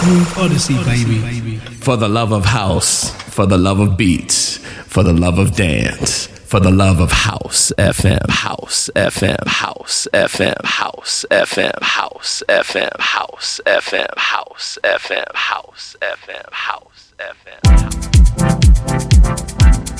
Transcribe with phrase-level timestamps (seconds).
[0.00, 1.56] Groove Odyssey, baby.
[1.80, 6.26] For the love of house, for the love of beats, for the love of dance,
[6.26, 13.60] for the love of house, FM house FM, house FM, house FM, house FM, house
[13.66, 19.97] FM, house FM, house FM, house FM, house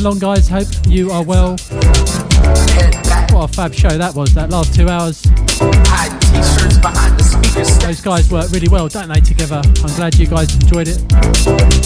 [0.00, 0.48] along, guys.
[0.48, 1.52] Hope you are well.
[3.32, 5.22] What a fab show that was, that last two hours.
[7.82, 9.60] Those guys work really well, don't they, together?
[9.84, 10.98] I'm glad you guys enjoyed it.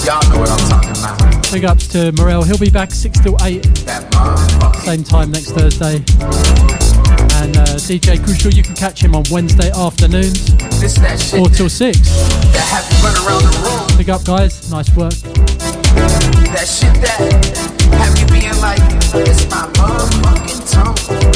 [0.06, 1.52] Y'all know what I'm talking about.
[1.52, 2.44] Big ups to Morel.
[2.44, 3.64] He'll be back 6 till 8.
[4.84, 5.96] Same time next Thursday.
[7.42, 10.50] And uh, DJ Crucial, you can catch him on Wednesday afternoons.
[11.30, 11.98] 4 till 6.
[13.96, 14.70] Big up, guys.
[14.70, 15.14] Nice work.
[16.54, 18.80] That shit that have you being like,
[19.14, 20.66] it's my motherfucking
[21.10, 21.33] A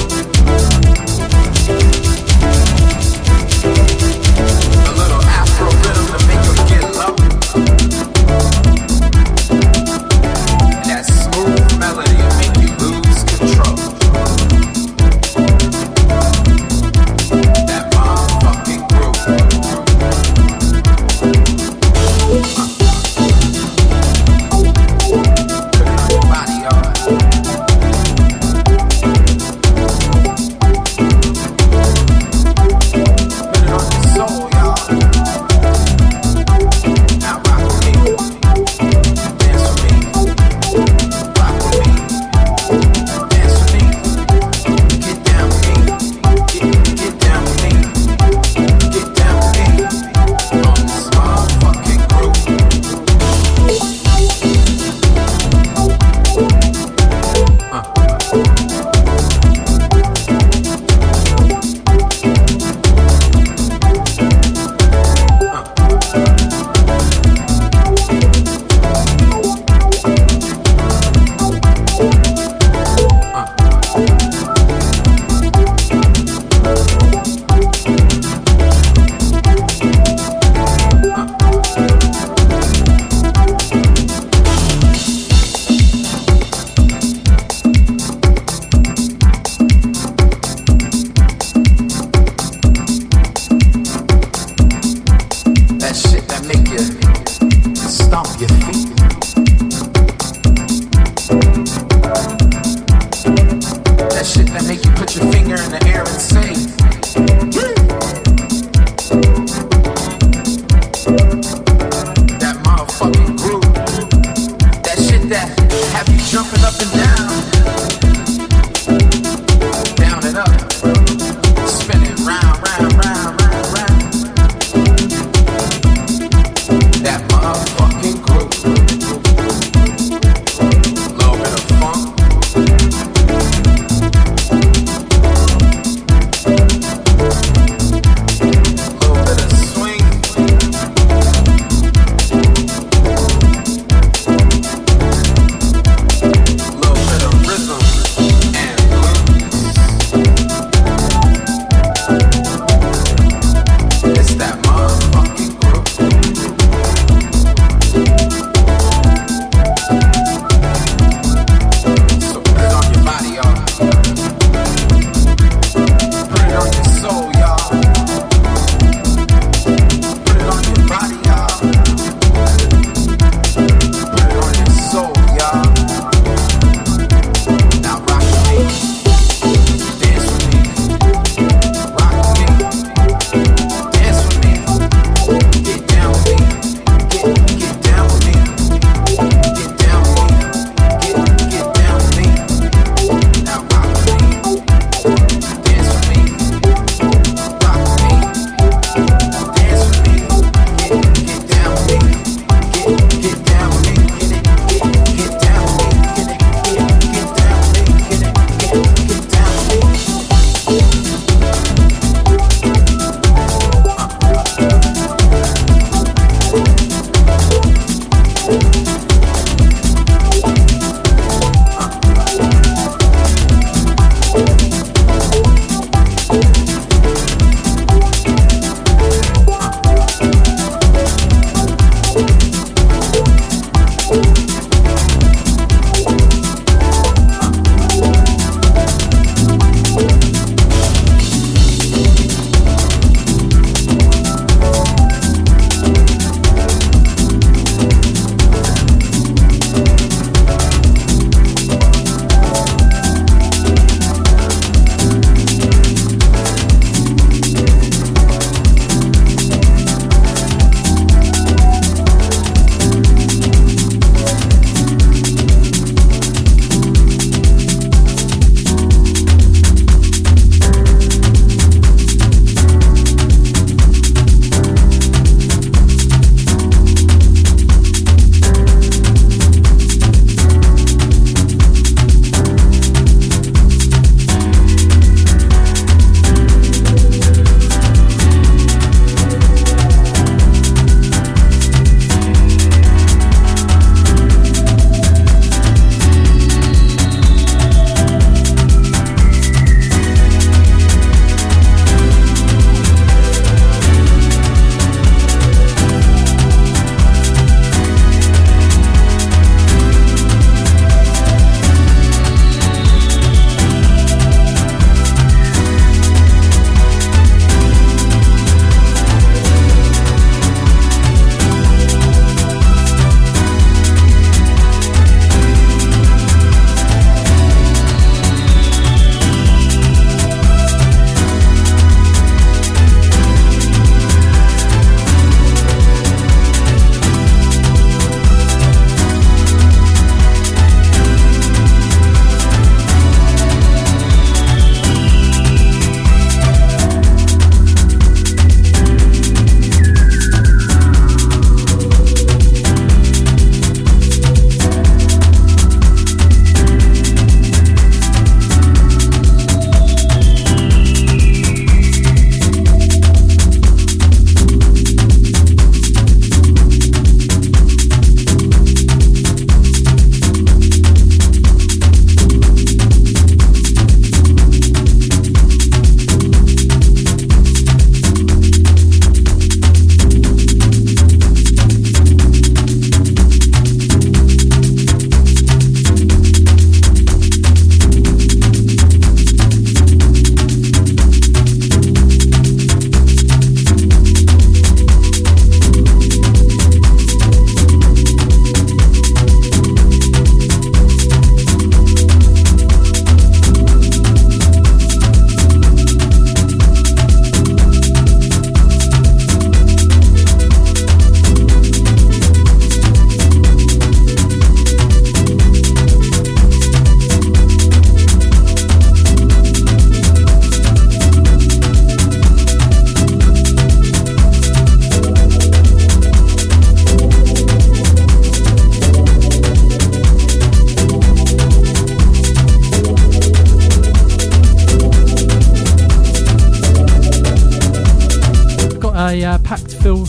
[439.09, 440.05] Uh, packed full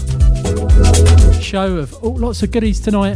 [1.40, 3.16] show of lots of goodies tonight.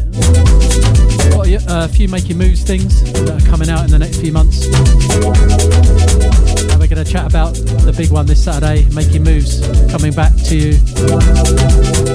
[1.29, 4.31] Got a, a few making moves things that are coming out in the next few
[4.31, 4.63] months.
[6.71, 9.59] And we're going to chat about the big one this Saturday, making moves
[9.91, 10.77] coming back to you.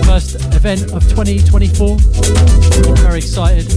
[0.05, 1.99] First event of 2024.
[2.97, 3.69] Very excited.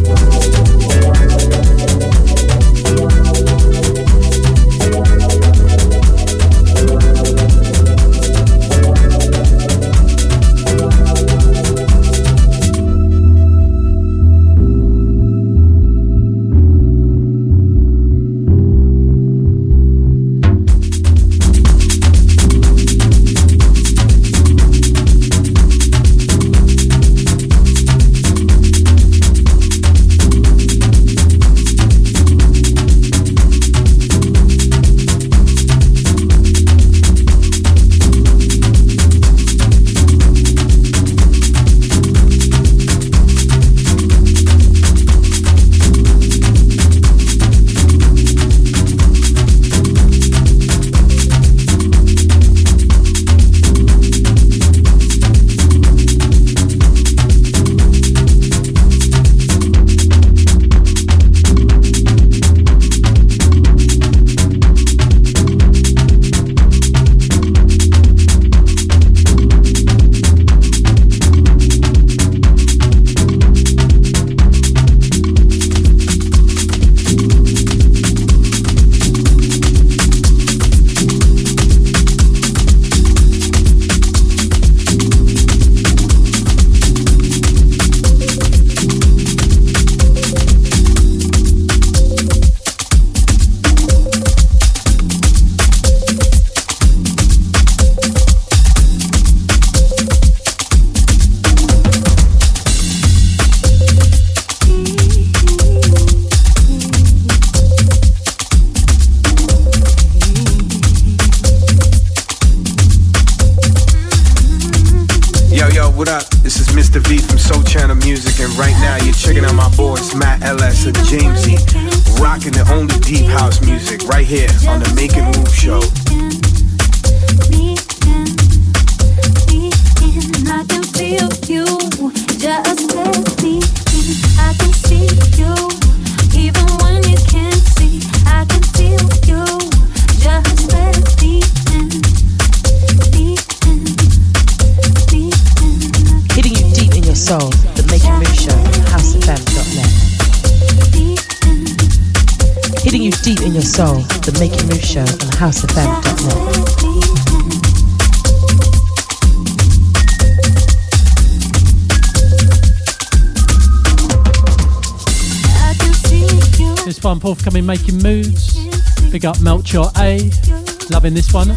[171.11, 171.47] Loving this one.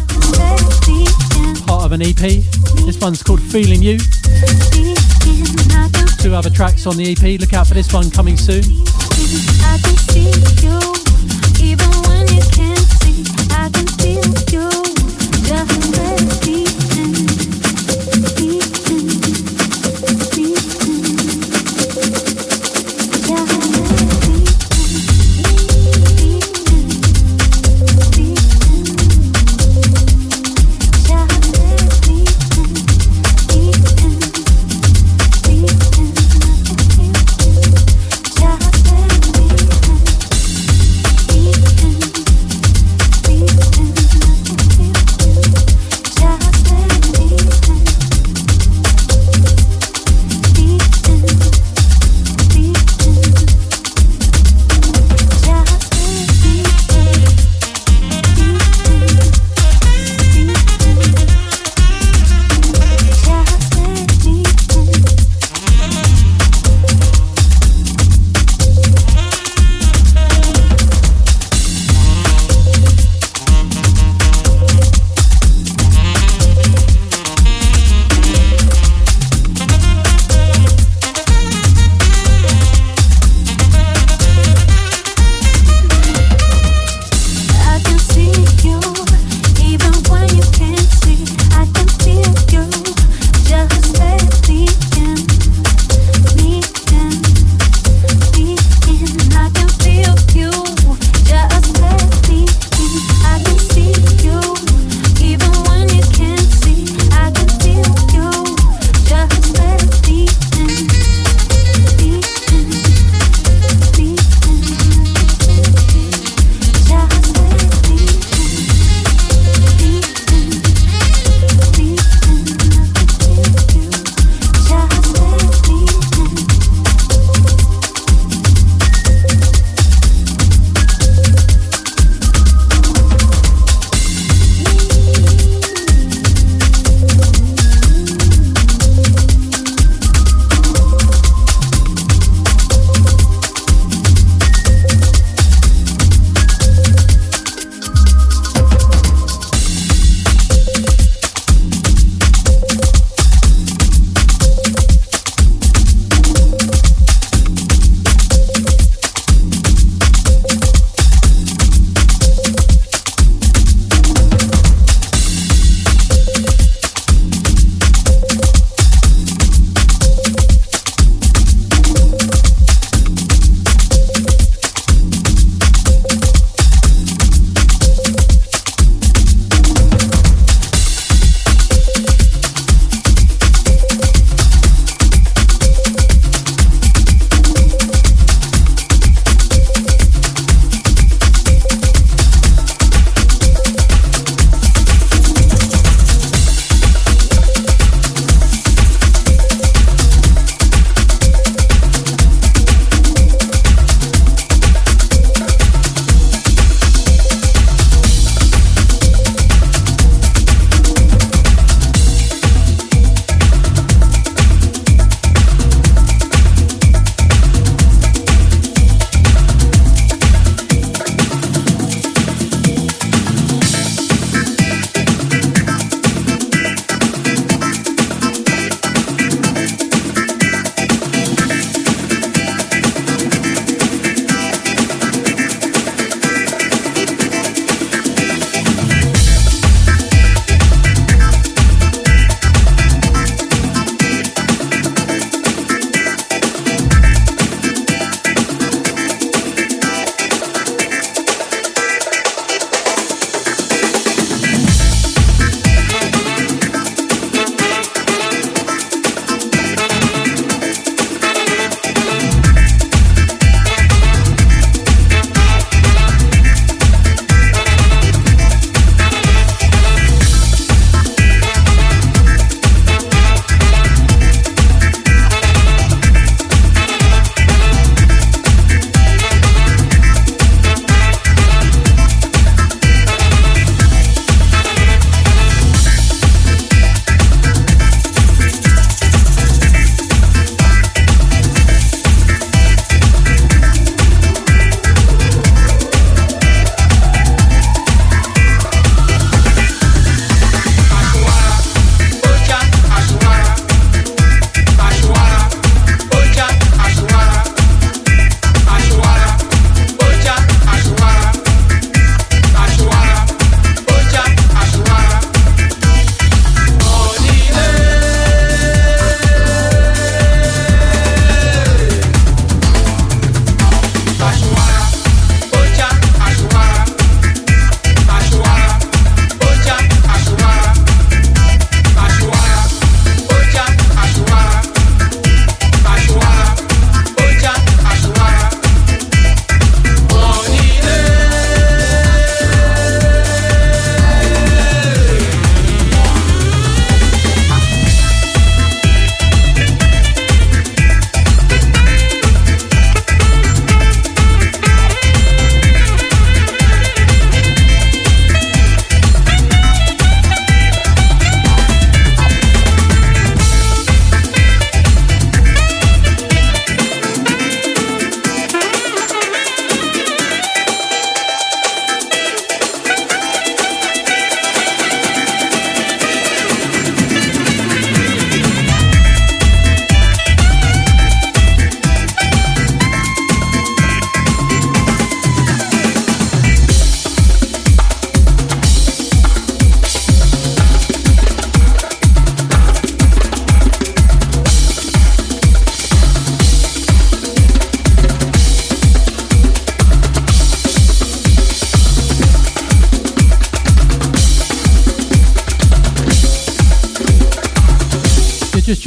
[1.65, 2.43] Part of an EP.
[2.85, 3.97] This one's called Feeling You.
[6.19, 7.39] Two other tracks on the EP.
[7.39, 8.63] Look out for this one coming soon.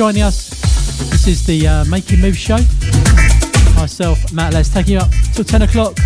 [0.09, 0.49] Joining us,
[1.11, 2.57] this is the uh, Making Move show.
[3.77, 5.99] Myself, Matt Les, taking you up till 10 o'clock.
[5.99, 6.03] A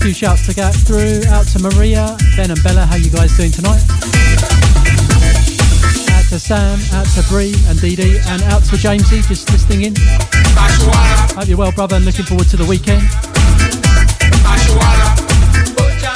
[0.00, 1.20] few shouts to get through.
[1.28, 3.84] Out to Maria, Ben and Bella, how you guys doing tonight?
[6.16, 9.82] Out to Sam, out to Bree and Dee Dee, and out to Jamesy, just listening
[9.82, 9.94] in.
[11.36, 13.04] Hope you're well, brother, and looking forward to the weekend.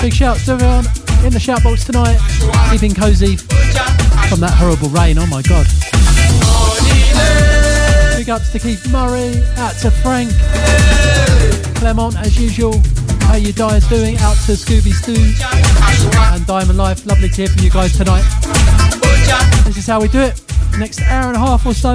[0.00, 0.86] Big shouts to everyone
[1.22, 2.16] in the shout box tonight,
[2.70, 3.36] keeping cozy
[4.32, 5.18] from that horrible rain.
[5.18, 5.66] Oh my god.
[8.16, 10.32] Big ups to Keith Murray, out to Frank,
[11.76, 12.80] Clement as usual.
[13.28, 14.16] How you guys doing?
[14.18, 15.20] Out to Scooby Stew
[16.32, 17.04] and Diamond Life.
[17.04, 18.24] Lovely to hear from you guys tonight.
[19.66, 20.40] This is how we do it.
[20.78, 21.92] Next hour and a half or so.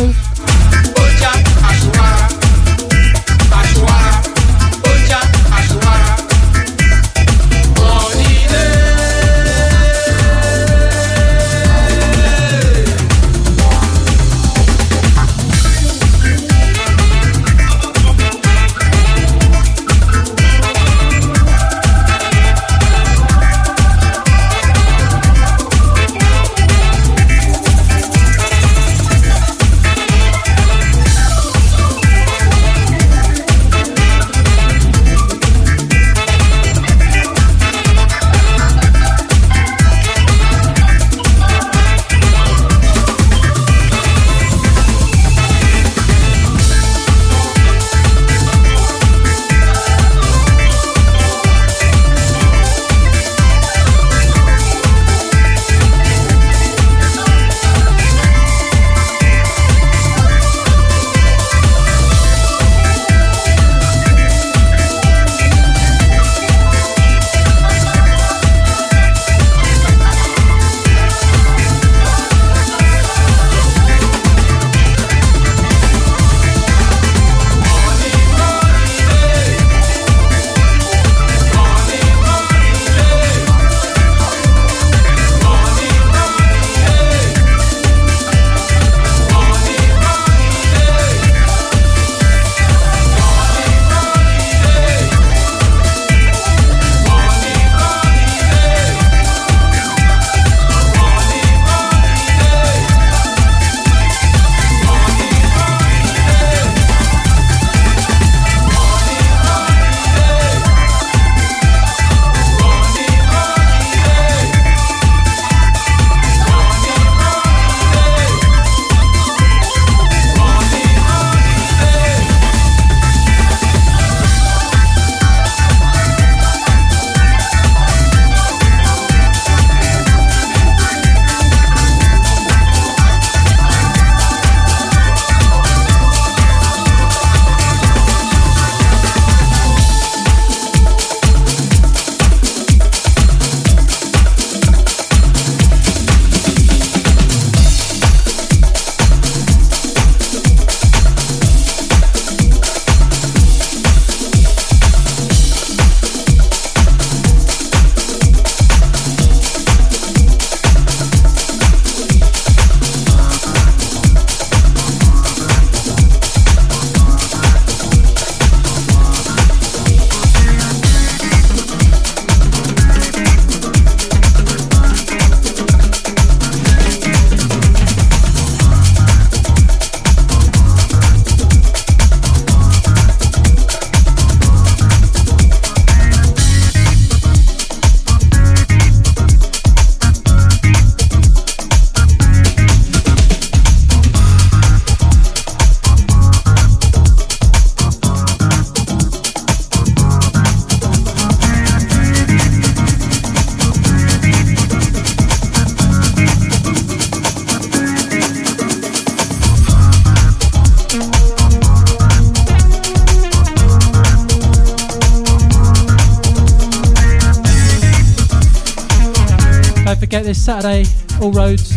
[220.48, 220.86] Saturday,
[221.22, 221.72] all roads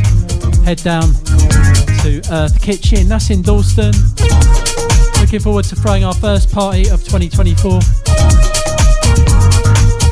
[0.64, 1.12] head down
[2.04, 3.08] to uh, Earth Kitchen.
[3.08, 3.90] That's in Dalston.
[5.20, 7.80] Looking forward to throwing our first party of 2024.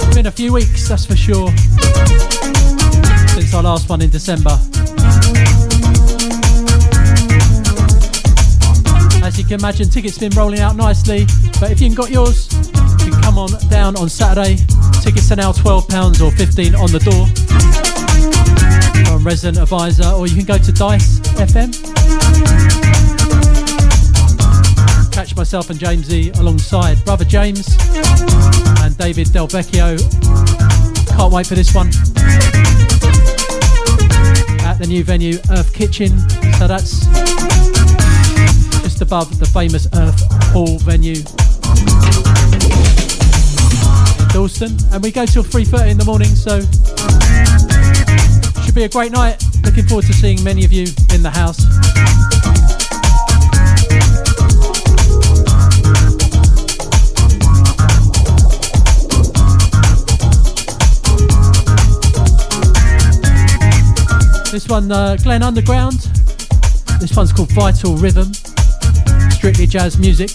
[0.00, 1.56] It's been a few weeks, that's for sure,
[3.28, 4.58] since our last one in December.
[9.22, 11.26] As you can imagine, tickets been rolling out nicely,
[11.60, 12.52] but if you haven't got yours,
[13.06, 14.56] you can come on down on Saturday.
[15.00, 17.67] Tickets are now £12 or 15 on the door
[19.18, 21.72] on Resident Advisor, or you can go to Dice FM.
[25.12, 27.76] Catch myself and Jamesy alongside brother James
[28.82, 29.98] and David Del Vecchio.
[31.16, 31.88] Can't wait for this one.
[34.64, 36.18] At the new venue, Earth Kitchen.
[36.58, 37.06] So that's
[38.82, 41.22] just above the famous Earth Hall venue
[44.32, 46.28] Dalston, and we go till 3:30 in the morning.
[46.28, 46.60] So
[48.68, 49.42] should be a great night.
[49.64, 50.82] Looking forward to seeing many of you
[51.14, 51.56] in the house.
[64.52, 66.00] This one, uh, Glenn Underground.
[67.00, 68.34] This one's called Vital Rhythm.
[69.30, 70.30] Strictly jazz music.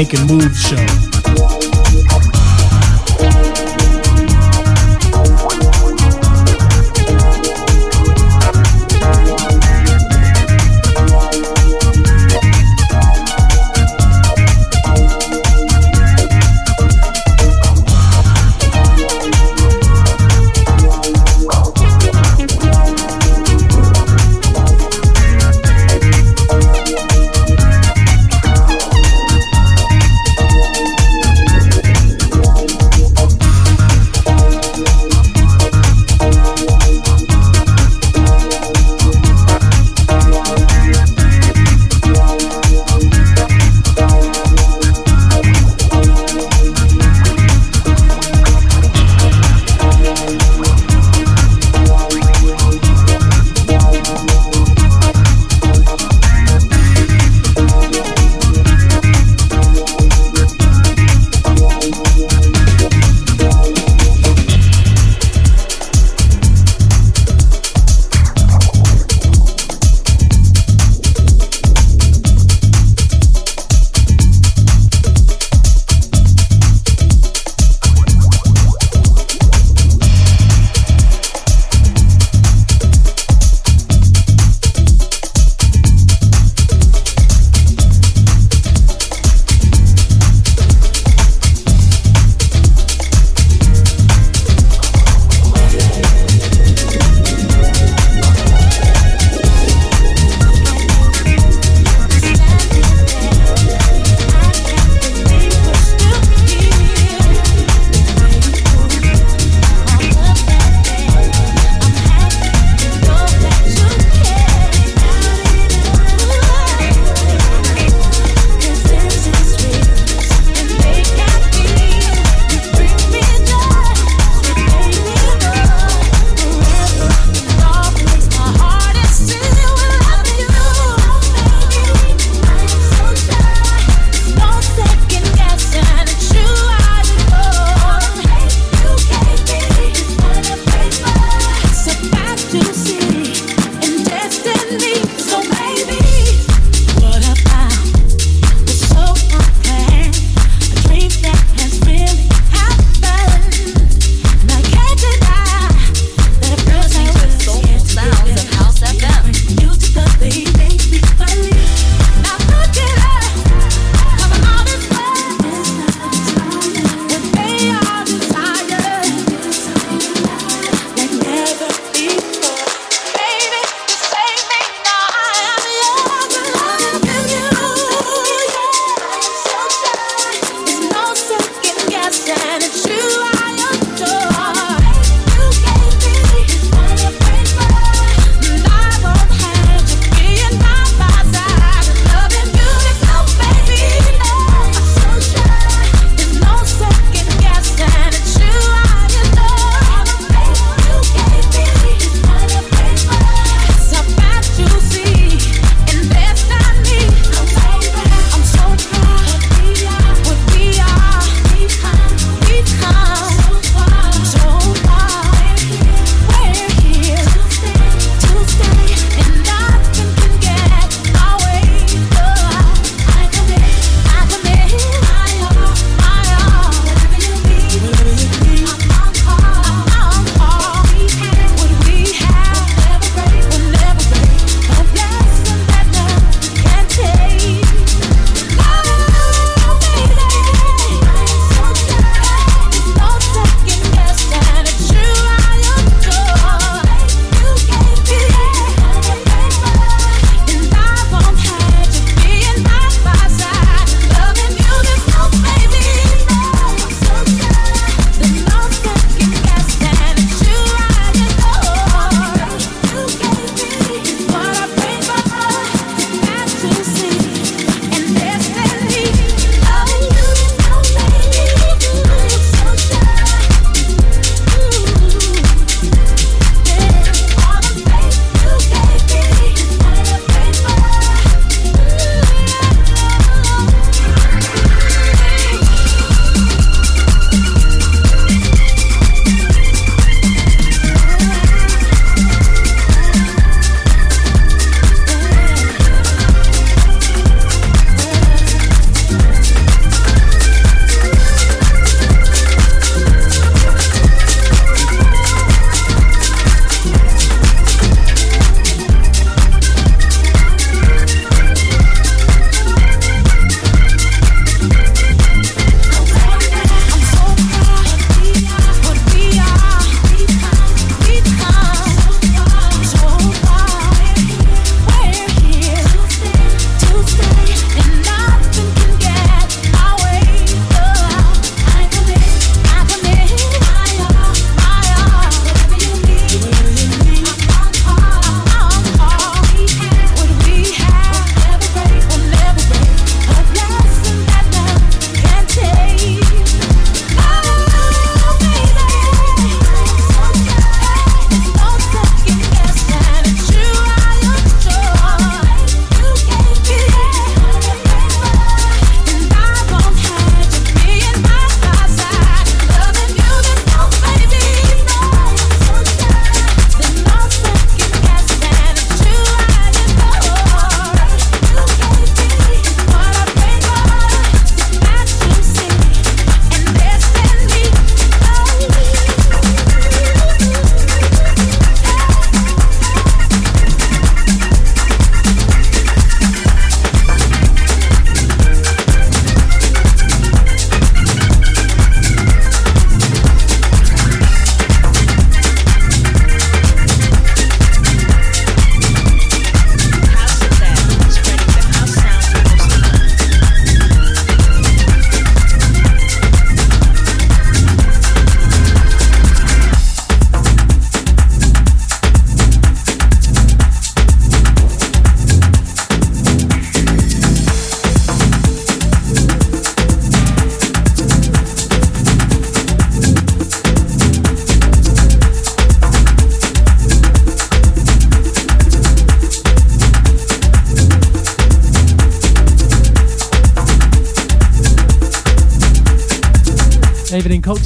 [0.00, 1.09] Making Moves show.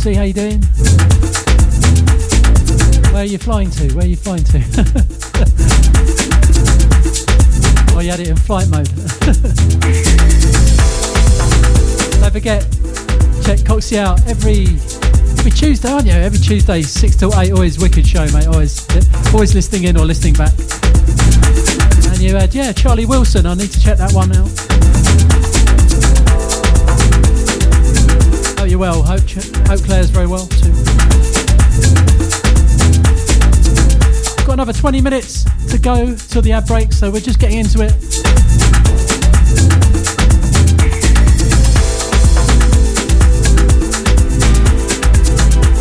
[0.05, 0.17] Coxie.
[0.17, 0.61] How you doing?
[3.13, 3.95] Where are you flying to?
[3.95, 4.59] Where are you flying to?
[7.97, 8.87] oh, you had it in flight mode.
[12.21, 12.63] Don't forget,
[13.45, 14.67] check Coxie out every
[15.39, 16.13] every Tuesday, aren't you?
[16.13, 17.53] Every Tuesday, six till eight.
[17.53, 18.47] Always wicked show, mate.
[18.47, 18.87] Always,
[19.33, 20.53] always listening in or listening back.
[22.11, 23.47] And you had, yeah, Charlie Wilson.
[23.47, 25.44] I need to check that one out.
[28.75, 29.05] You're well.
[29.05, 29.21] Hope,
[29.69, 30.73] hope Claire's very well too.
[34.45, 37.83] Got another 20 minutes to go till the ad break, so we're just getting into
[37.83, 37.93] it.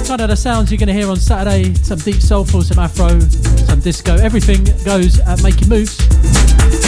[0.06, 3.20] Kind of the sounds you're going to hear on Saturday some deep soulful, some afro,
[3.66, 4.18] some disco.
[4.18, 6.83] Everything goes at Making Moves.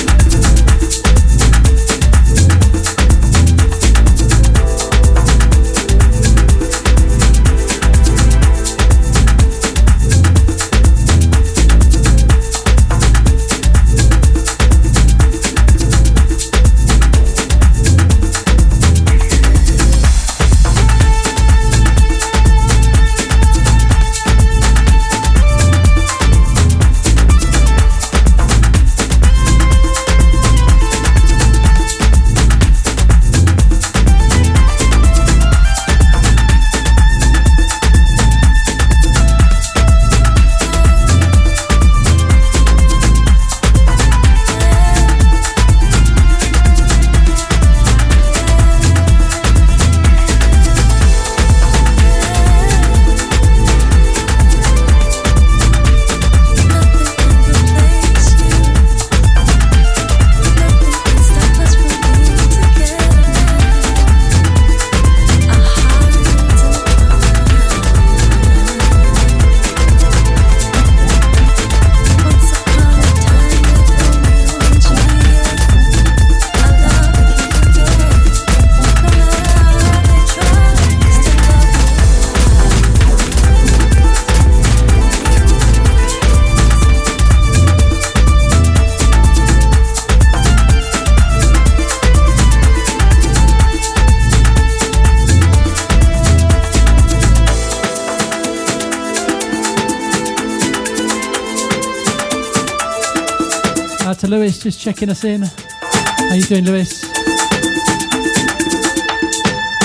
[104.66, 105.44] Just checking us in.
[105.44, 107.04] How you doing, Lewis?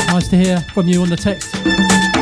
[0.07, 2.20] Nice to hear from you on the text.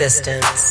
[0.00, 0.67] resistance.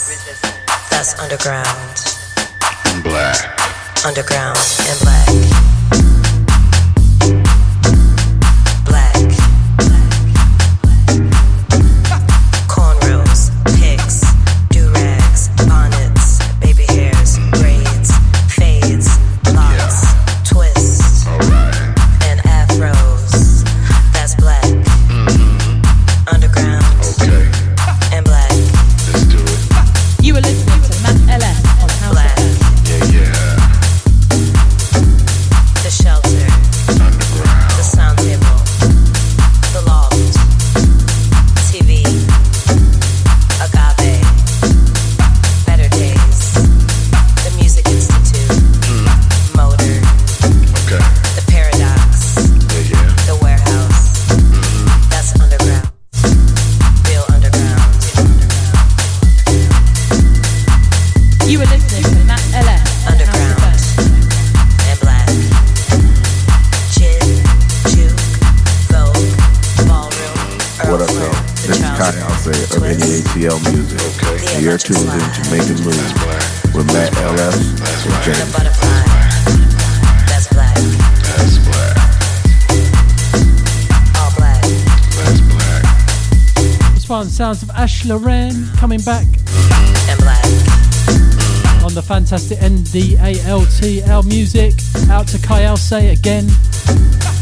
[93.28, 94.74] A L T L Music.
[95.10, 96.46] Out to Kyle Say again.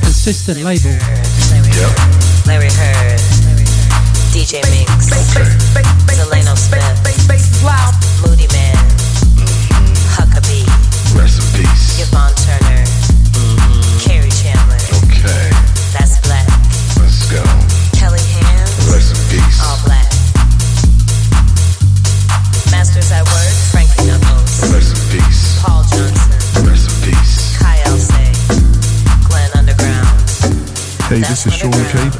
[0.02, 0.90] Consistent label.
[1.52, 2.48] Larry Heard.
[2.48, 3.20] Larry Heard.
[4.34, 5.55] DJ Mix.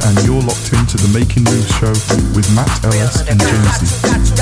[0.06, 1.90] and you're locked into the Making Moves show
[2.36, 4.35] with Matt Ellis and James.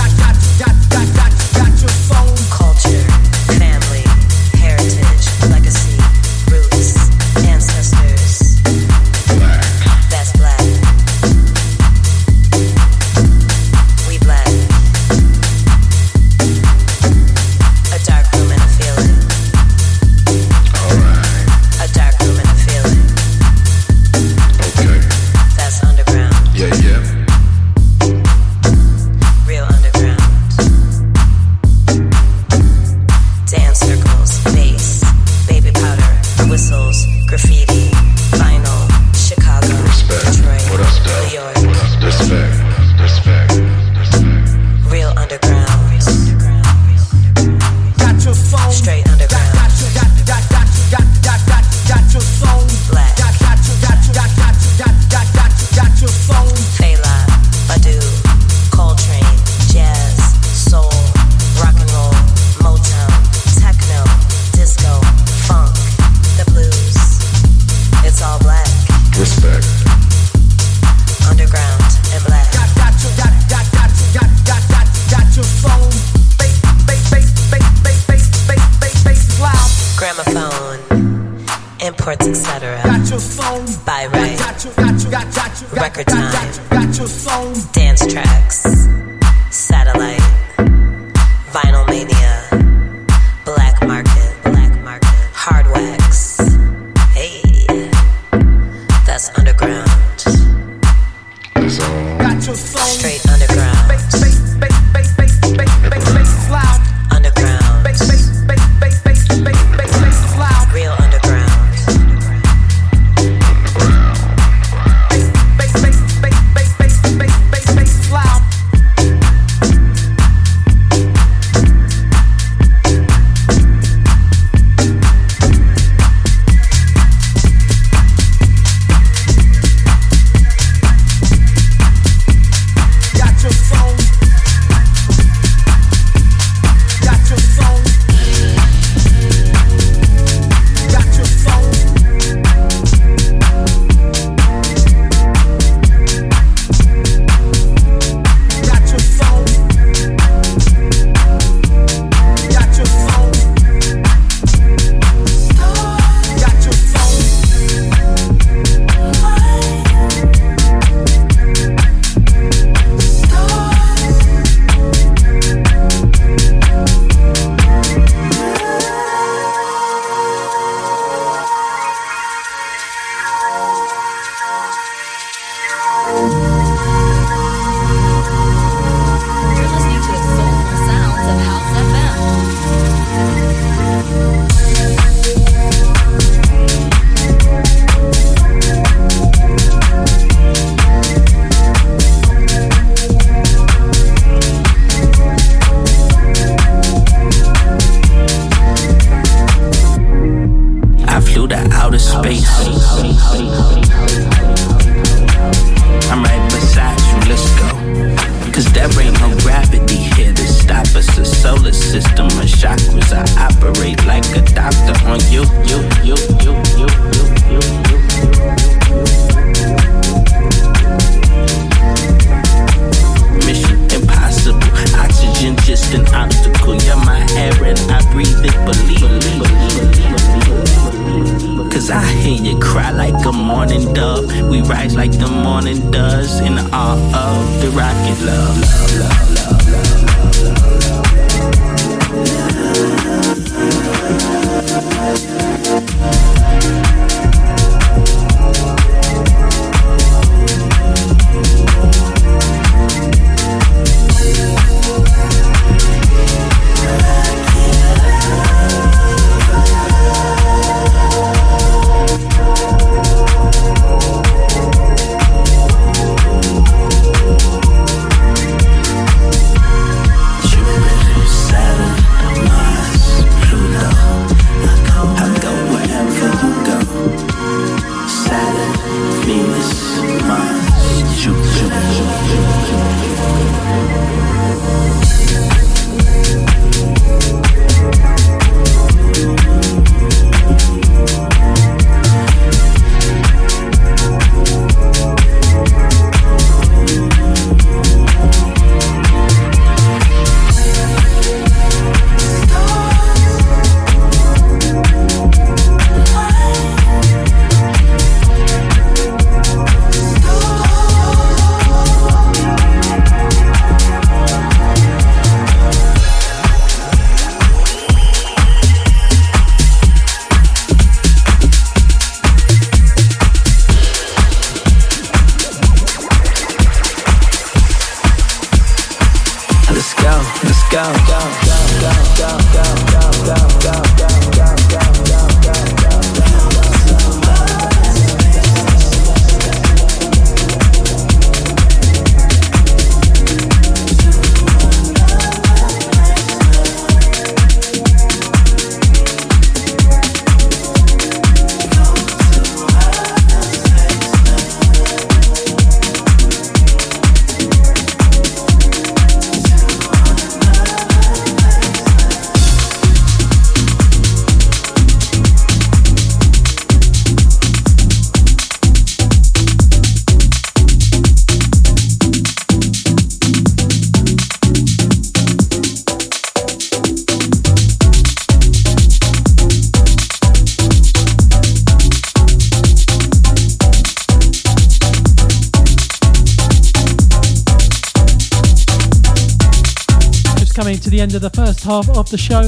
[391.04, 392.44] End of the first half of the show.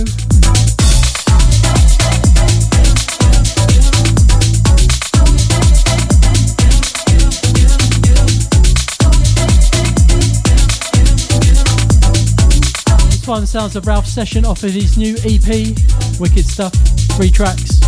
[13.10, 15.76] This one sounds of Ralph's session off of his new EP,
[16.18, 16.72] Wicked Stuff,
[17.18, 17.80] three tracks.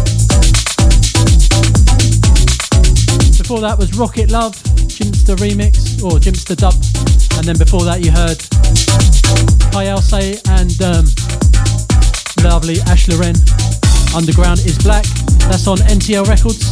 [3.38, 4.58] Before that was Rocket Love,
[4.92, 6.74] Jimster remix, or Jimster dub.
[7.38, 8.44] And then before that you heard
[9.78, 11.06] Kayalse and um,
[12.44, 13.36] lovely Ash Loren.
[14.16, 15.06] Underground is Black.
[15.52, 16.66] That's on NTL Records.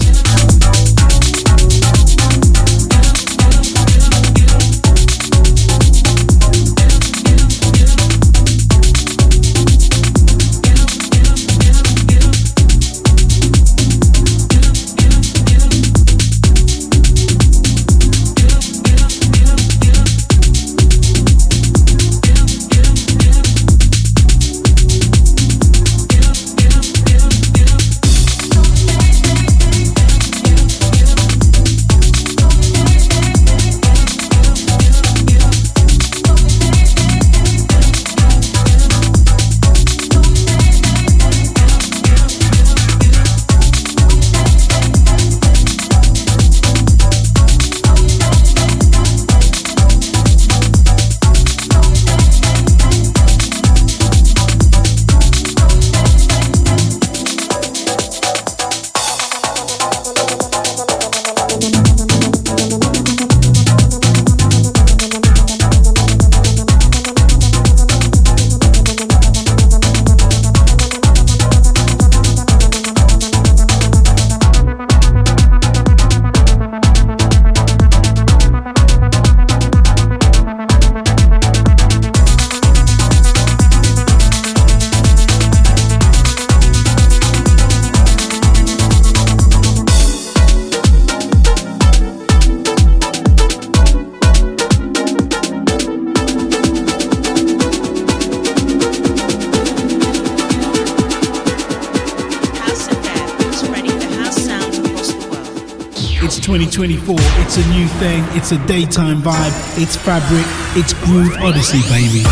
[108.36, 109.82] It's a daytime vibe.
[109.82, 110.46] It's fabric.
[110.76, 112.26] It's Groove Odyssey, baby.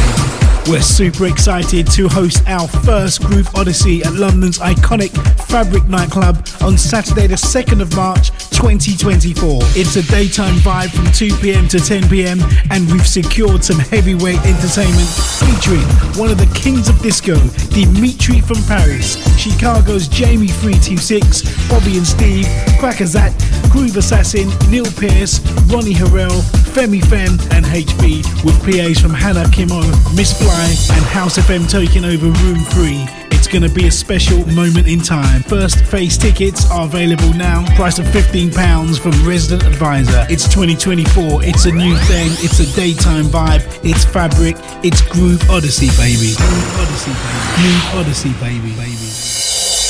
[0.69, 5.11] We're super excited to host our first Groove Odyssey at London's iconic
[5.47, 9.59] Fabric nightclub on Saturday, the 2nd of March 2024.
[9.75, 12.39] It's a daytime vibe from 2 pm to 10 pm,
[12.71, 15.83] and we've secured some heavyweight entertainment featuring
[16.15, 17.35] one of the kings of disco,
[17.75, 22.45] Dimitri from Paris, Chicago's Jamie 326, Bobby and Steve,
[22.79, 23.35] Crackazat,
[23.69, 25.39] Groove Assassin, Neil Pierce,
[25.73, 26.29] Ronnie Herel,
[26.75, 29.83] Femi Fem, and HB, with PAs from Hannah Khemoh,
[30.15, 30.65] Miss Fly,
[30.95, 33.07] and House FM taking over Room 3.
[33.31, 35.41] It's going to be a special moment in time.
[35.41, 37.65] First phase tickets are available now.
[37.75, 40.27] Price of £15 from Resident Advisor.
[40.29, 41.43] It's 2024.
[41.43, 42.29] It's a new thing.
[42.45, 43.65] It's a daytime vibe.
[43.83, 44.57] It's fabric.
[44.85, 46.37] It's Groove Odyssey, baby.
[46.37, 47.49] Groove Odyssey, baby.
[47.57, 48.75] Groove Odyssey, baby.
[48.77, 49.23] baby.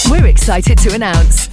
[0.09, 1.52] We're excited to announce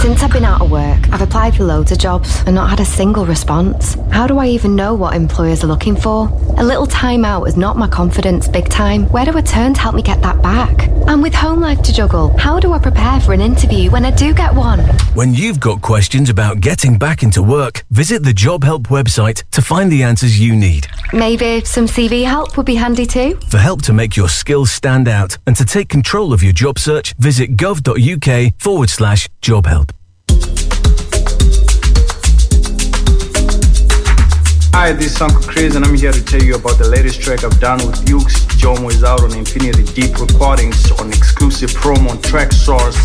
[0.00, 2.80] Since I've been out of work, I've applied for loads of jobs and not had
[2.80, 3.94] a single response.
[4.12, 6.28] How do I even know what employers are looking for?
[6.58, 9.06] A little time out has knocked my confidence big time.
[9.06, 10.88] Where do I turn to help me get that back?
[11.08, 14.10] And with home life to juggle, how do I prepare for an interview when I
[14.10, 14.80] do get one?
[15.14, 19.62] When you've got questions about getting back into work, visit the Job Help website to
[19.62, 20.86] find the answers you need.
[21.12, 23.38] Maybe some CV help would be handy too.
[23.48, 26.78] For help to make your skills stand out and to take control of your job
[26.78, 29.92] search, visit gov.uk forward slash job help.
[34.74, 37.44] Hi, this is Uncle Chris, and I'm here to tell you about the latest track
[37.44, 38.44] I've done with Ukes.
[38.60, 42.96] Jomo is out on Infinity Deep Recordings on exclusive promo on Traxsource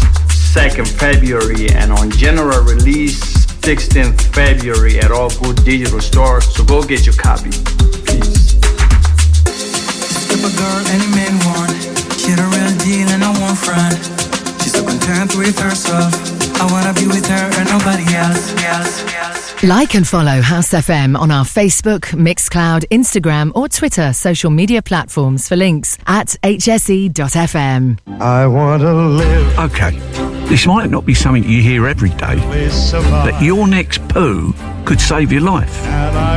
[0.54, 6.54] 2nd February and on general release 16th February at all good digital stores.
[6.54, 7.52] So go get your copy.
[10.42, 10.52] Peace.
[10.52, 11.72] Skip a girl any man want.
[12.20, 13.98] She the real deal and I won't front.
[14.62, 16.14] She's so content with herself.
[16.62, 18.54] I wanna be with her and nobody else.
[18.64, 19.64] else, else.
[19.64, 25.48] Like and follow House FM on our Facebook, Mixcloud, Instagram, or Twitter social media platforms
[25.48, 28.00] for links at hse.fm.
[28.20, 29.60] I want to live.
[29.60, 29.92] Okay,
[30.52, 32.36] this might not be something you hear every day,
[33.10, 35.82] but your next poo could save your life.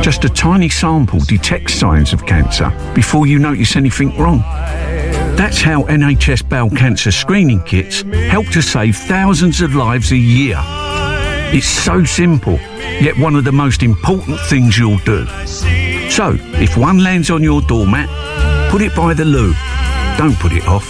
[0.01, 4.39] Just a tiny sample detects signs of cancer before you notice anything wrong.
[5.35, 10.61] That's how NHS bowel cancer screening kits help to save thousands of lives a year.
[11.53, 12.57] It's so simple,
[13.01, 15.27] yet one of the most important things you'll do.
[15.45, 18.07] So, if one lands on your doormat,
[18.71, 19.53] put it by the loo.
[20.17, 20.89] Don't put it off.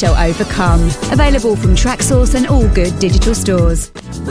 [0.00, 0.80] shall overcome.
[1.12, 3.90] Available from Traxsource and all good digital stores.
[3.90, 4.24] Don't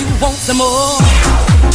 [0.00, 1.55] you want some more?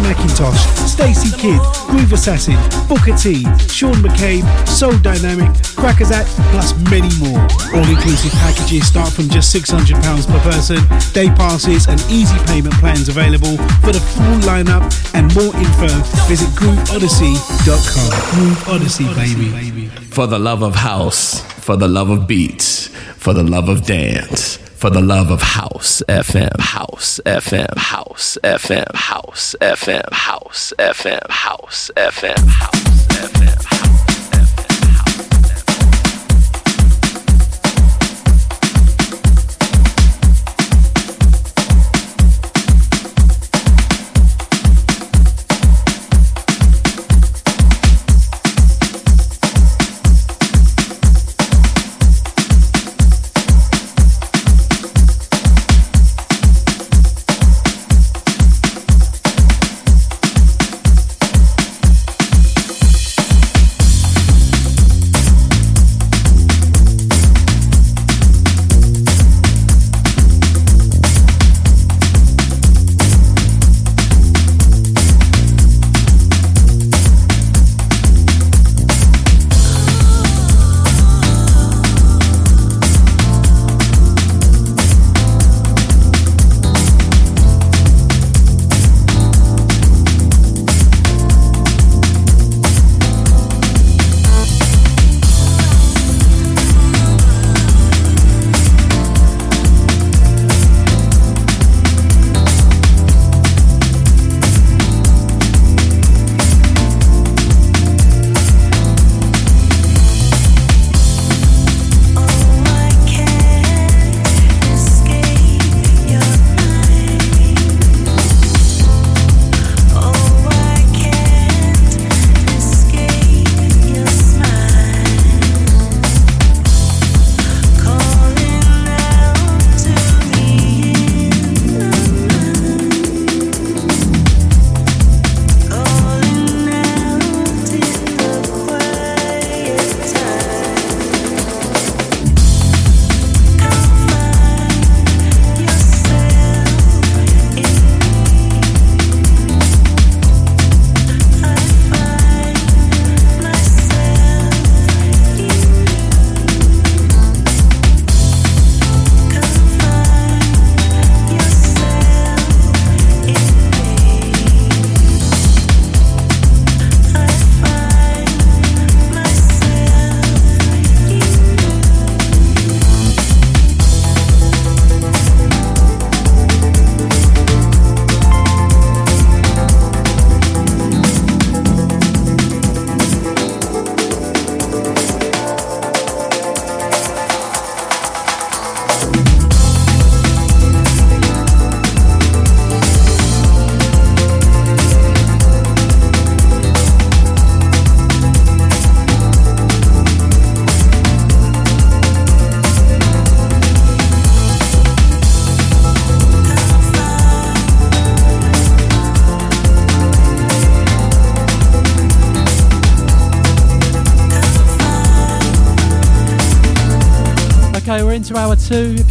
[0.00, 2.56] McIntosh, Stacey Kidd, Groove Assassin,
[2.88, 7.40] Booker T, Sean McCabe, Soul Dynamic, Crackazat, plus many more.
[7.74, 10.78] All-inclusive packages start from just £600 per person.
[11.12, 13.56] Day passes and easy payment plans available.
[13.82, 14.84] For the full lineup
[15.14, 15.88] and more info,
[16.28, 18.10] visit GrooveOdyssey.com.
[18.34, 19.88] Groove Odyssey, baby.
[20.10, 24.58] For the love of house, for the love of beats, for the love of dance,
[24.78, 31.90] for the love of house FM, house FM, house FM, house FM, house FM, house
[31.96, 33.97] FM, house FM.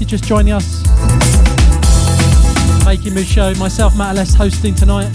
[0.10, 0.86] You're just joining us,
[2.86, 5.10] Making Moves Show, myself, Matt Less, hosting tonight.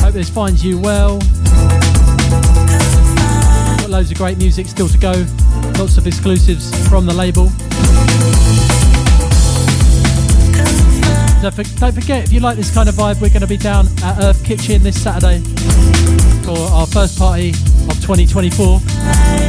[0.00, 1.18] Hope this finds you well.
[3.80, 5.12] Got loads of great music still to go,
[5.78, 7.50] lots of exclusives from the label.
[11.42, 14.22] Don't forget, if you like this kind of vibe, we're going to be down at
[14.22, 15.40] Earth Kitchen this Saturday
[16.44, 19.43] for our first party of 2024.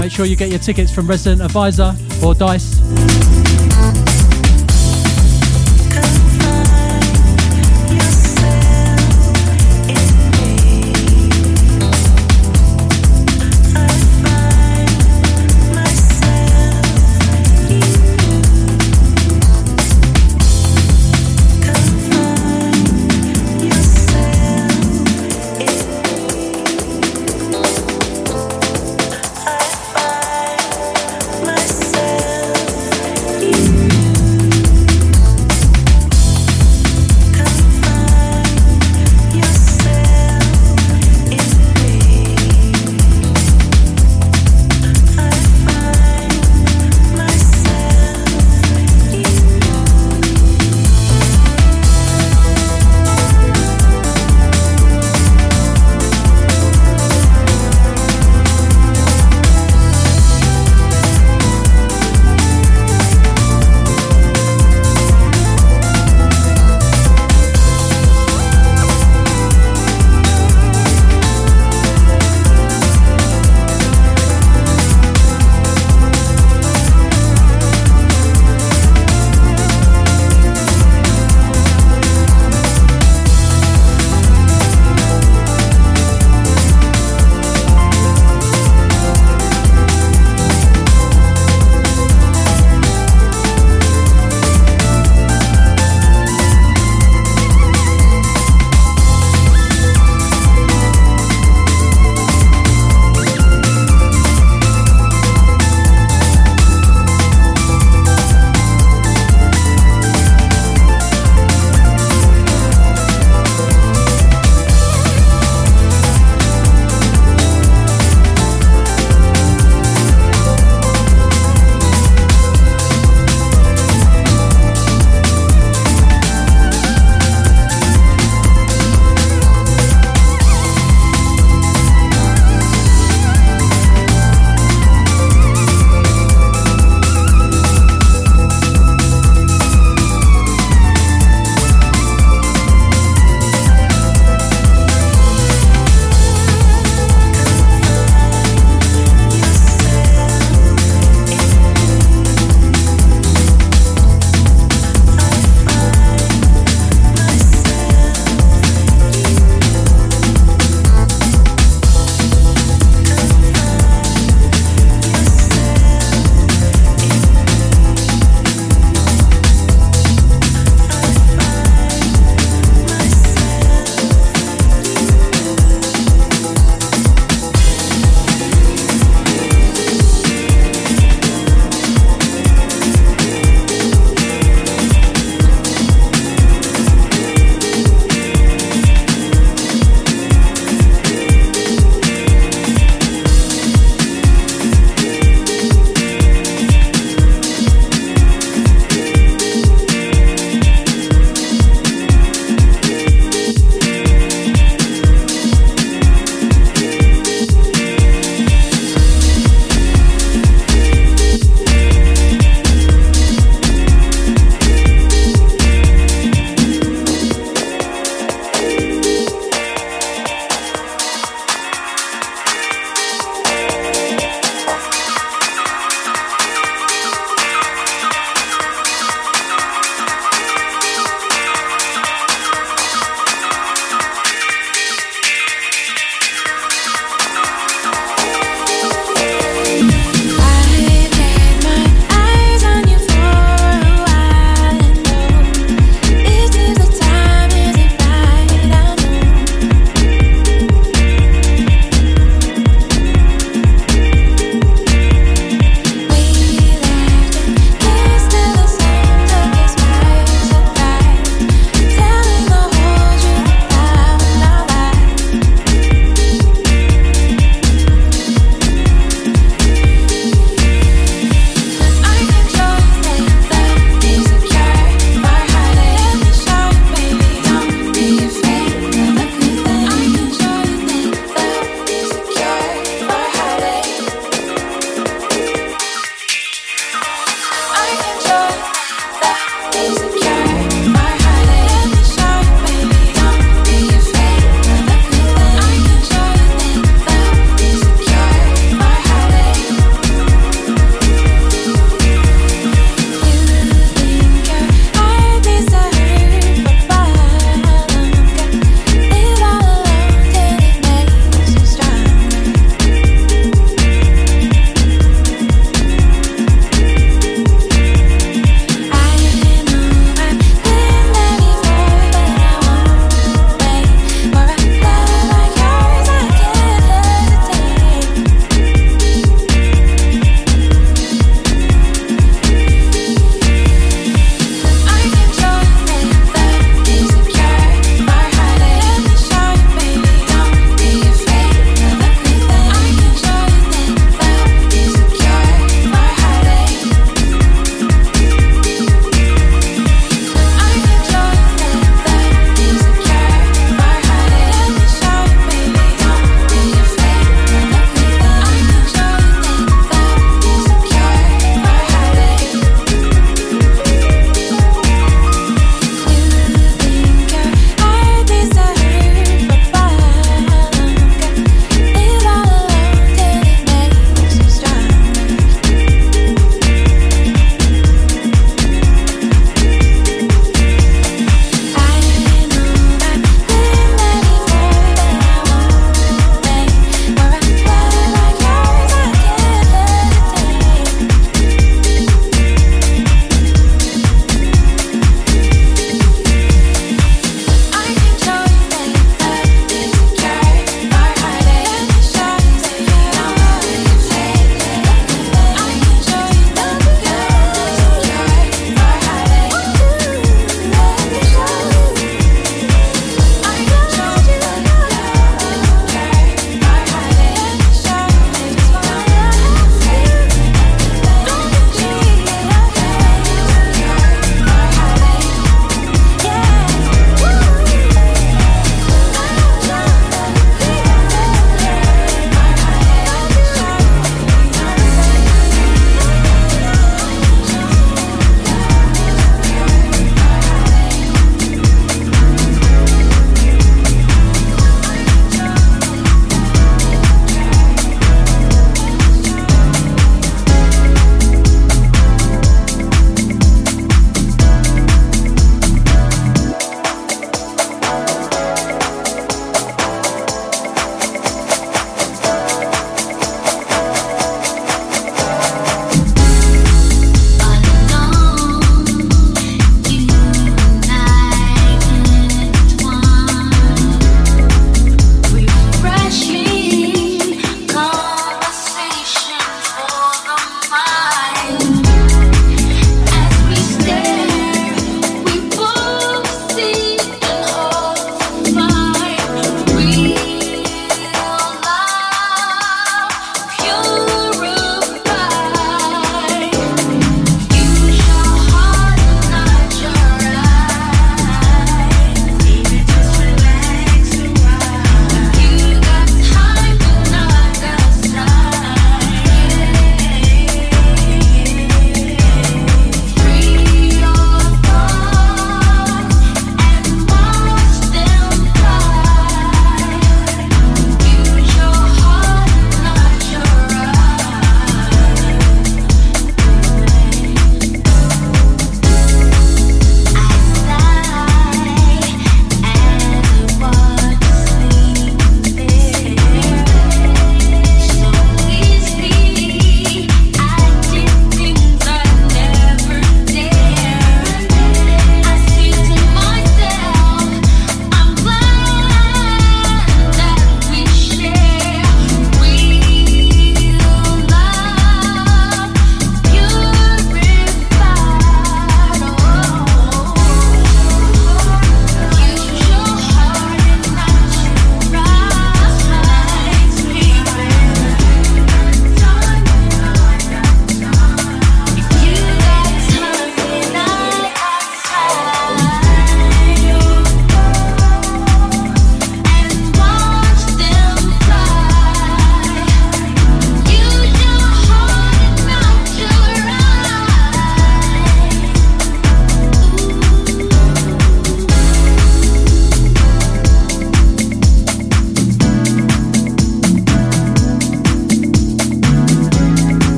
[0.00, 1.94] Make sure you get your tickets from Resident Advisor
[2.24, 3.19] or Dice.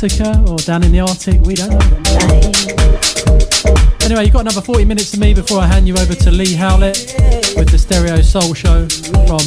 [0.00, 1.78] Antarctica or down in the Arctic, we don't know.
[4.06, 6.54] Anyway, you've got another 40 minutes of me before I hand you over to Lee
[6.54, 7.14] Howlett
[7.56, 8.86] with the Stereo Soul Show
[9.26, 9.42] from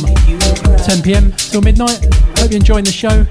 [0.75, 2.03] 10 pm till midnight.
[2.37, 3.23] Hope you're enjoying the show.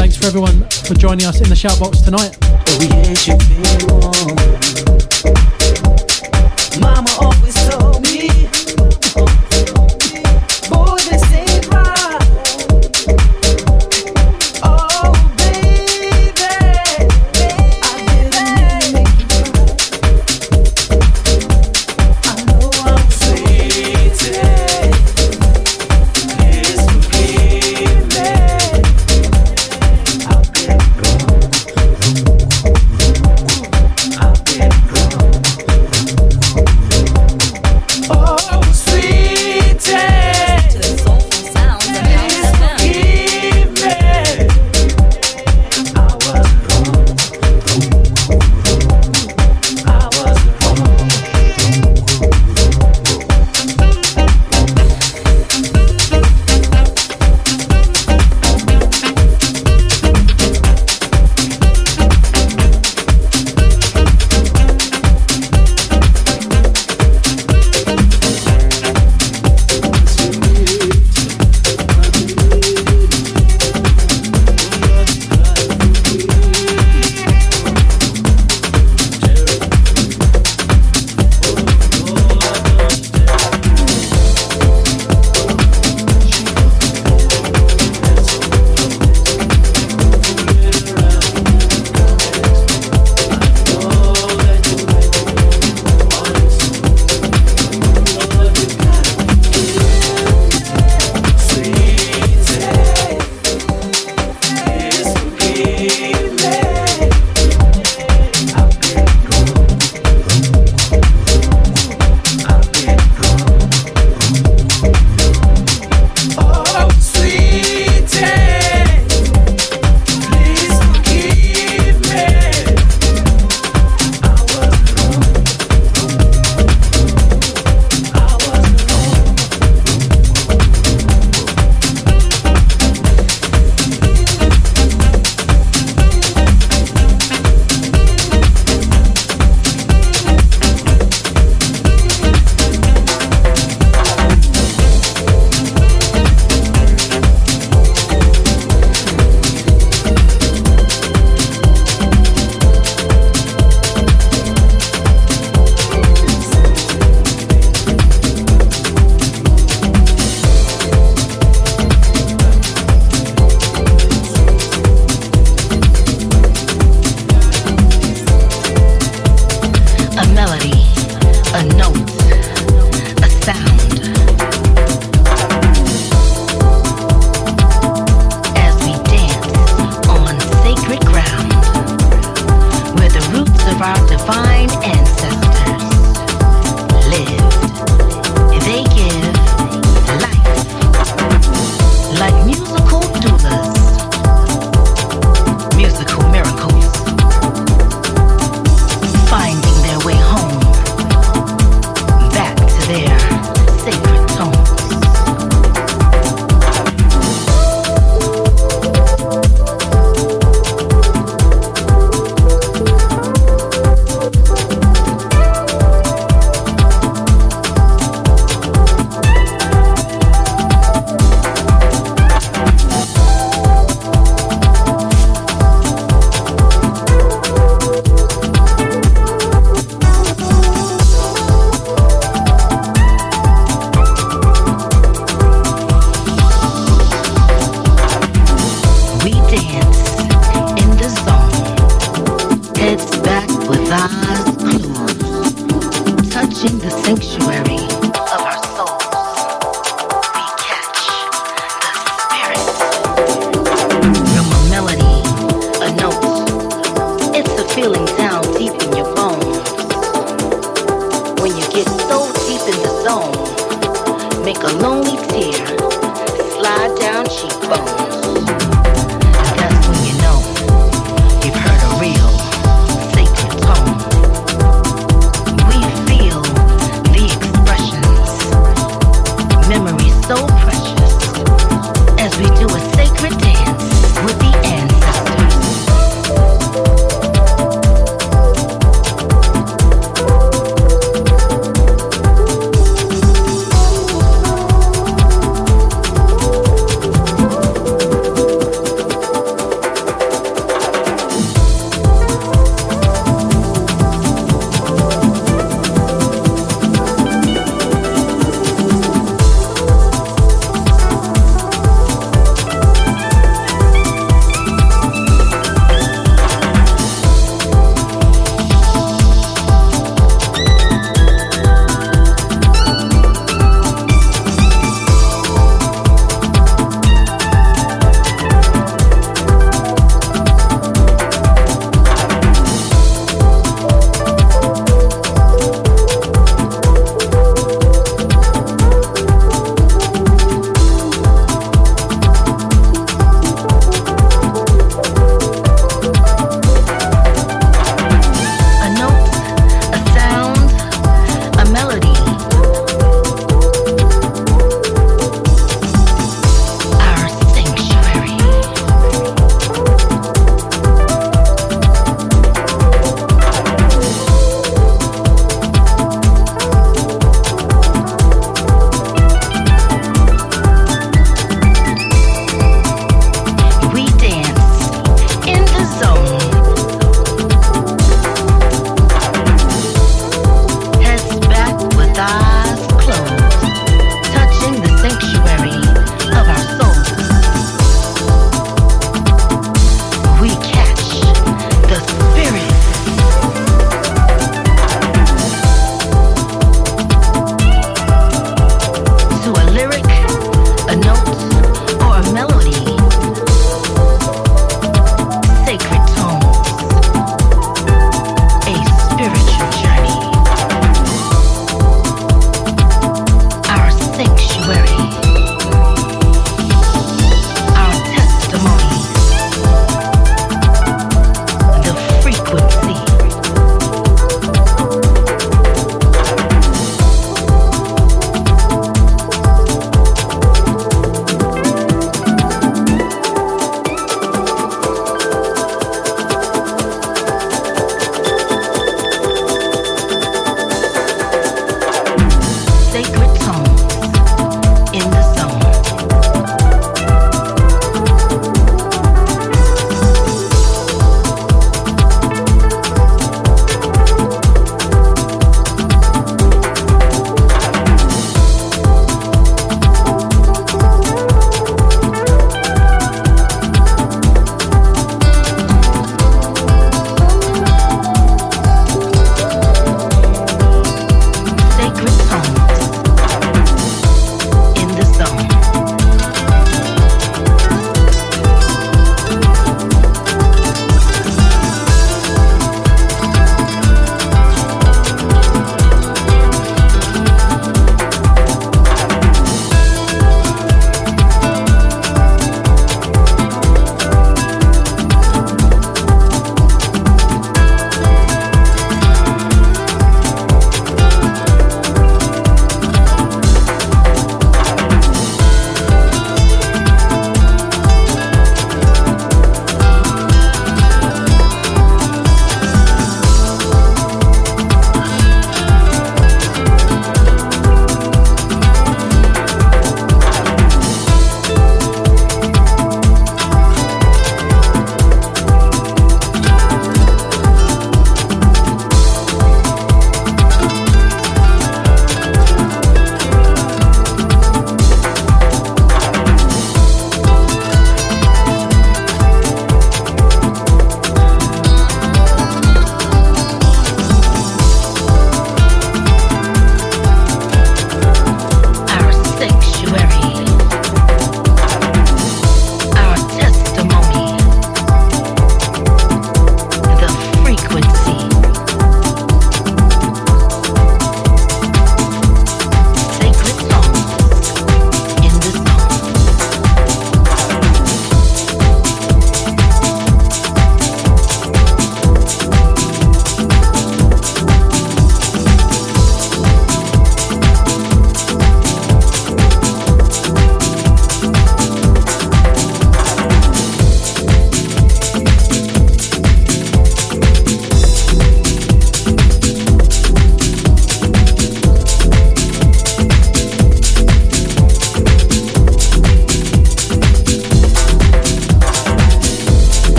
[0.00, 2.40] Thanks for everyone for joining us in the shoutbox tonight.
[6.80, 7.51] Mama always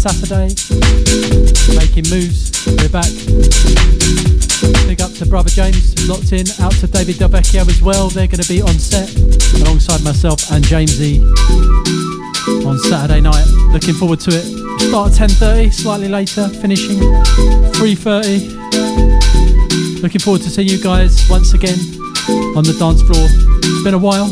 [0.00, 0.48] Saturday.
[1.76, 3.12] Making moves, we're back.
[4.88, 6.48] Big up to brother James, locked in.
[6.58, 8.08] Out to David Delvecchio as well.
[8.08, 9.14] They're going to be on set
[9.60, 11.20] alongside myself and Jamesy
[12.64, 13.46] on Saturday night.
[13.74, 14.46] Looking forward to it.
[14.80, 17.00] Start at 10:30, slightly later, finishing
[17.76, 20.00] 3:30.
[20.00, 21.78] Looking forward to seeing you guys once again
[22.56, 23.28] on the dance floor.
[23.62, 24.30] It's been a while.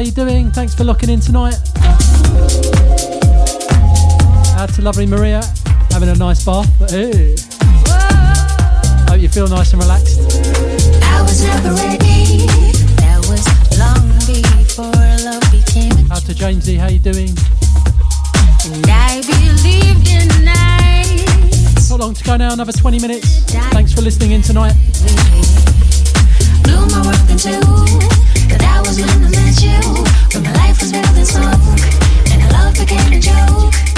[0.00, 0.50] How you doing?
[0.50, 1.56] Thanks for locking in tonight.
[4.56, 5.42] Out to lovely Maria,
[5.90, 6.66] having a nice bath.
[6.88, 7.36] Hey.
[9.10, 10.18] Hope you feel nice and relaxed.
[16.10, 17.34] Out to Jamesy, how you doing?
[21.90, 23.44] Not long to go now, another 20 minutes.
[23.74, 25.69] Thanks for listening in tonight.
[28.90, 31.60] Was when I met you, my life was better than smoke,
[32.32, 33.89] and love became a joke.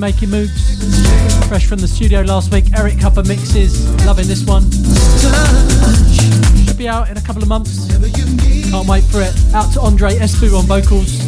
[0.00, 1.46] Making Moves.
[1.46, 3.86] Fresh from the studio last week, Eric Kupper mixes.
[4.06, 4.62] Loving this one.
[6.64, 7.86] Should be out in a couple of months.
[8.70, 9.34] Can't wait for it.
[9.54, 11.20] Out to Andre Espeut on vocals.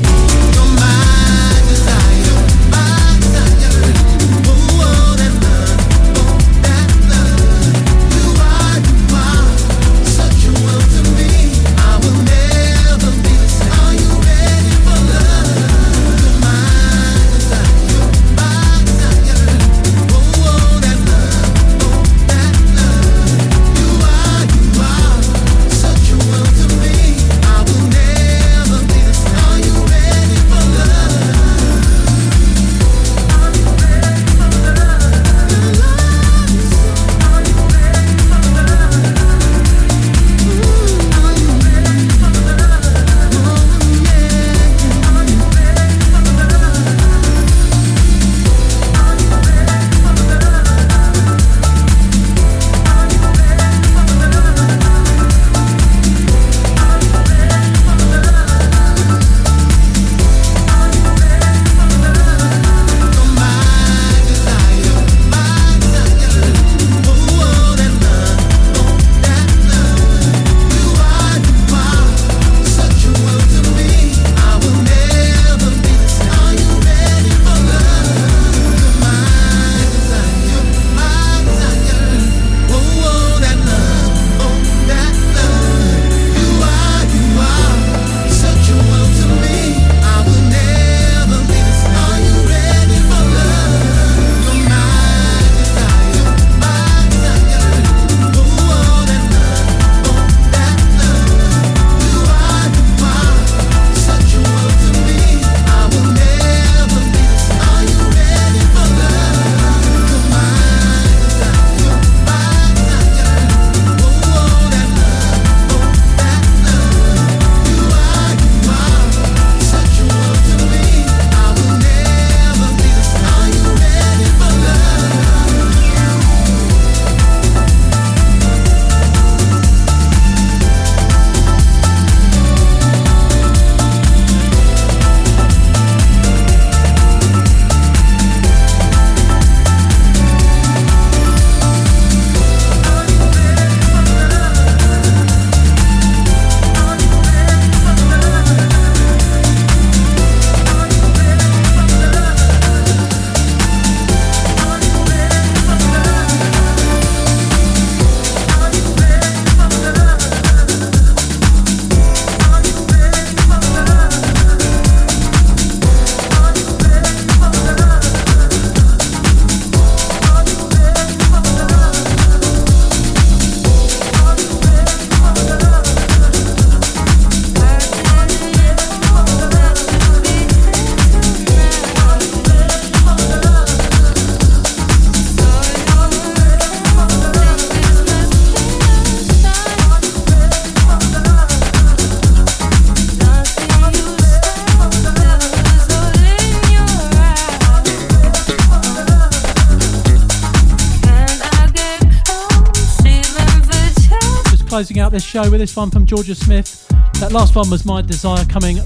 [205.12, 206.88] This show with this one from Georgia Smith.
[207.20, 208.78] That last one was My Desire coming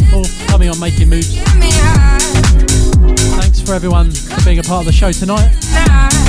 [0.49, 1.39] coming on Making Moves.
[3.39, 6.26] Thanks for everyone for being a part of the show tonight.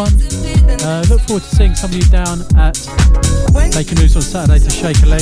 [0.00, 0.16] One.
[0.80, 2.72] Uh, look forward to seeing some of you down at
[3.76, 5.20] Making Moves on Saturday to shake a leg.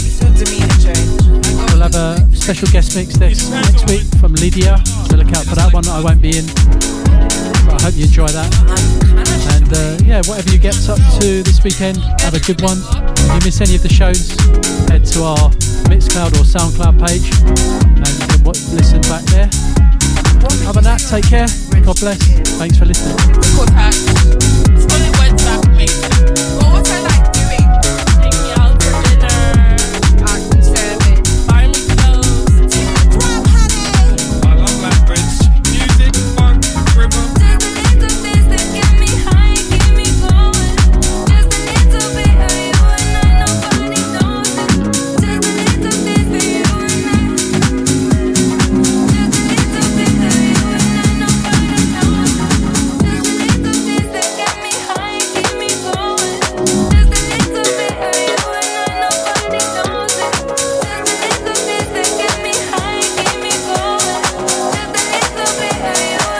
[1.75, 4.79] We'll have a special guest mix this next week from Lydia,
[5.11, 5.89] so look out for that one.
[5.89, 6.47] I won't be in,
[7.67, 8.47] but I hope you enjoy that.
[9.59, 12.79] And uh, yeah, whatever you get up to this weekend, have a good one.
[13.19, 14.31] If you miss any of the shows,
[14.87, 15.51] head to our
[15.91, 19.51] Mixcloud or Soundcloud page and watch, listen back there.
[20.69, 21.47] Other than that, take care.
[21.83, 22.19] God bless.
[22.59, 24.78] Thanks for listening.